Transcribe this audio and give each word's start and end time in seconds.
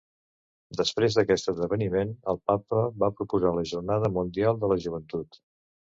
Després 0.79 1.17
d'aquest 1.17 1.51
esdeveniment, 1.53 2.15
el 2.35 2.41
Papa 2.53 2.81
va 3.05 3.13
proposar 3.19 3.55
la 3.59 3.67
Jornada 3.73 4.11
Mundial 4.19 4.63
de 4.65 4.71
la 4.73 4.79
Joventut. 4.87 5.43